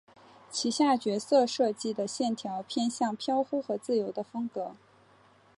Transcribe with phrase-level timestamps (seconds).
[0.49, 4.75] 旗下角色设计的线条偏向飘忽和自由的风格。